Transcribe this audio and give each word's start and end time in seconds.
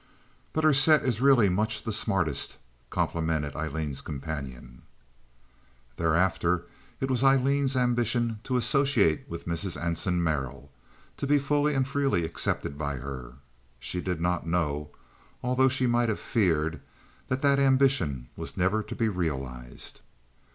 "But 0.53 0.63
her 0.63 0.73
set 0.73 1.03
is 1.03 1.21
really 1.21 1.47
much 1.47 1.83
the 1.83 1.91
smartest," 1.91 2.57
complimented 2.89 3.55
Aileen's 3.55 4.01
companion. 4.01 4.81
Thereafter 5.97 6.63
it 6.99 7.07
was 7.11 7.23
Aileen's 7.23 7.75
ambition 7.75 8.39
to 8.45 8.57
associate 8.57 9.29
with 9.29 9.45
Mrs. 9.45 9.79
Anson 9.79 10.23
Merrill, 10.23 10.71
to 11.17 11.27
be 11.27 11.37
fully 11.37 11.75
and 11.75 11.87
freely 11.87 12.25
accepted 12.25 12.79
by 12.79 12.95
her. 12.95 13.33
She 13.79 14.01
did 14.01 14.19
not 14.19 14.47
know, 14.47 14.89
although 15.43 15.69
she 15.69 15.85
might 15.85 16.09
have 16.09 16.19
feared, 16.19 16.81
that 17.27 17.43
that 17.43 17.59
ambition 17.59 18.27
was 18.35 18.57
never 18.57 18.81
to 18.81 18.95
be 18.95 19.07
realized. 19.07 20.01